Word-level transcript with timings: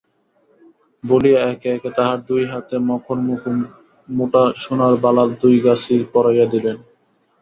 বলিয়া 1.03 1.39
একে 1.45 1.69
একে 1.75 1.89
তাহার 1.97 2.19
দুই 2.29 2.43
হাতে 2.51 2.75
মকরমুখো 2.87 3.51
মোটা 4.09 4.43
সোনার 4.61 4.93
বালা 5.03 5.23
দুইগাছি 5.41 5.95
পরাইয়া 6.13 6.45
দিলেন। 6.53 6.77